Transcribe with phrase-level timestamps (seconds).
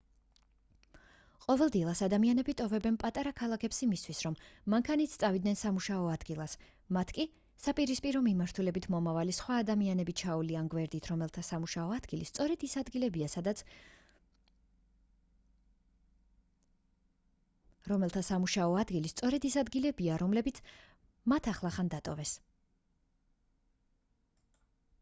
[1.45, 4.37] ყოველ დილას ადამიანები ტოვებენ პატარა ქალაქებს იმისთვის რომ
[4.73, 6.55] მანქანით წავიდნენ სამუშაო ადგილას
[6.97, 7.25] მათ კი
[7.65, 12.31] საპირისპირო მიმართულებით მომავალი სხვა ადამიანები ჩაუვლიან გვერდით რომელთა სამუშაო ადგილი
[19.11, 20.65] სწორედ ის ადგილებია რომლებიც
[21.35, 22.35] მათ ახლახანს დატოვეს